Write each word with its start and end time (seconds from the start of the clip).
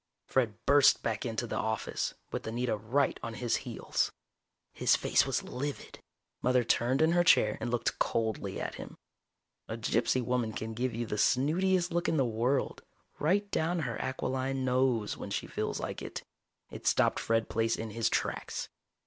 Fred 0.25 0.55
burst 0.65 1.03
back 1.03 1.27
into 1.27 1.45
the 1.45 1.57
office, 1.57 2.15
with 2.31 2.47
Anita 2.47 2.75
right 2.75 3.19
on 3.21 3.35
his 3.35 3.57
heels. 3.57 4.11
His 4.73 4.95
face 4.95 5.27
was 5.27 5.43
livid. 5.43 5.99
Mother 6.41 6.63
turned 6.63 7.03
in 7.03 7.11
her 7.11 7.23
chair 7.23 7.59
and 7.61 7.69
looked 7.69 7.99
coldly 7.99 8.59
at 8.59 8.73
him. 8.81 8.97
A 9.67 9.77
gypsy 9.77 10.23
woman 10.25 10.53
can 10.53 10.73
give 10.73 10.95
you 10.95 11.05
the 11.05 11.19
snootiest 11.19 11.91
look 11.91 12.09
in 12.09 12.17
the 12.17 12.25
world, 12.25 12.81
right 13.19 13.47
down 13.51 13.81
her 13.81 14.01
aquiline 14.01 14.65
nose, 14.65 15.17
when 15.17 15.29
she 15.29 15.45
feels 15.45 15.79
like 15.79 16.01
it. 16.01 16.23
It 16.71 16.87
stopped 16.87 17.19
Fred 17.19 17.47
Plaice 17.47 17.75
in 17.75 17.91
his 17.91 18.09
tracks. 18.09 18.69